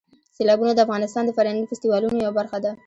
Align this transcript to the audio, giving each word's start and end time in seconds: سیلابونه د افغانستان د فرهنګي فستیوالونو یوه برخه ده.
سیلابونه 0.35 0.71
د 0.73 0.79
افغانستان 0.85 1.23
د 1.25 1.31
فرهنګي 1.37 1.67
فستیوالونو 1.69 2.15
یوه 2.23 2.37
برخه 2.39 2.57
ده. 2.63 2.71